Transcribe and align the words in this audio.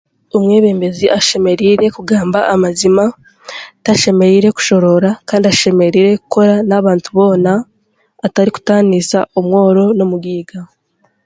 Omwebembezi 0.35 1.05
ashemereire 1.19 1.85
kugamba 1.95 2.39
amazima, 2.53 3.03
tashemereire 3.85 4.49
kushoroora 4.57 5.09
kandi 5.27 5.45
ashemereire 5.53 6.11
kukora 6.21 6.53
n'abantu 6.67 7.07
boona 7.17 7.53
atarikutaaniisa 8.25 9.19
omworo 9.39 9.83
n'omugaiga. 9.97 10.59